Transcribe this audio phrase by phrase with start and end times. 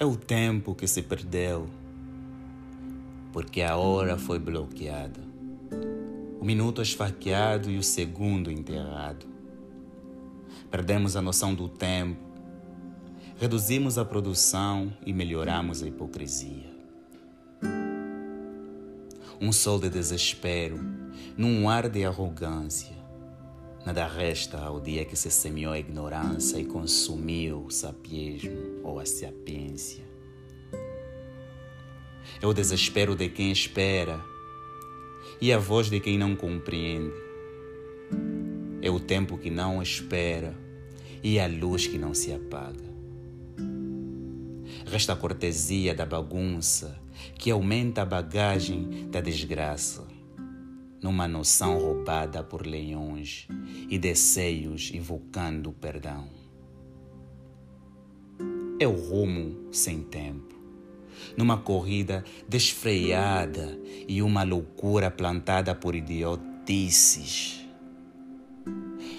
[0.00, 1.68] É o tempo que se perdeu,
[3.32, 5.20] porque a hora foi bloqueada,
[6.40, 9.26] o minuto esfaqueado e o segundo enterrado.
[10.70, 12.20] Perdemos a noção do tempo,
[13.40, 16.70] reduzimos a produção e melhoramos a hipocrisia.
[19.40, 20.78] Um sol de desespero,
[21.36, 22.97] num ar de arrogância.
[23.86, 29.06] Nada resta ao dia que se semeou a ignorância e consumiu o sapiesmo ou a
[29.06, 30.04] sapiência.
[32.40, 34.20] É o desespero de quem espera
[35.40, 37.14] e a voz de quem não compreende.
[38.82, 40.54] É o tempo que não espera
[41.22, 42.88] e a luz que não se apaga.
[44.86, 46.98] Resta a cortesia da bagunça
[47.36, 50.06] que aumenta a bagagem da desgraça,
[51.02, 53.46] numa noção roubada por leões
[53.88, 56.28] e deceios invocando perdão.
[58.80, 60.54] É o rumo sem tempo,
[61.36, 67.64] numa corrida desfreada e uma loucura plantada por idiotices.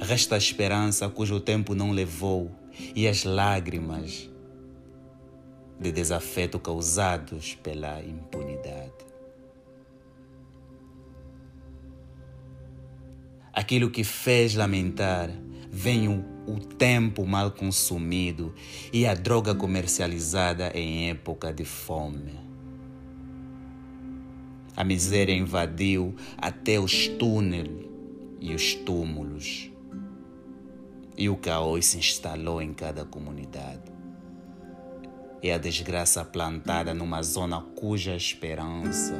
[0.00, 2.50] Resta a esperança cujo tempo não levou
[2.94, 4.30] e as lágrimas
[5.80, 8.95] de desafeto causados pela impunidade.
[13.56, 15.30] Aquilo que fez lamentar
[15.70, 18.54] vem o, o tempo mal consumido
[18.92, 22.38] e a droga comercializada em época de fome.
[24.76, 27.70] A miséria invadiu até os túneis
[28.40, 29.72] e os túmulos.
[31.16, 33.96] E o caos se instalou em cada comunidade
[35.42, 39.14] é a desgraça plantada numa zona cuja esperança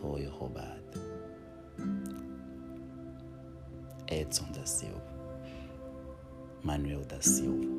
[0.00, 0.77] foi roubada.
[4.10, 5.02] Edson da Silva,
[6.62, 7.77] Manuel da Silva.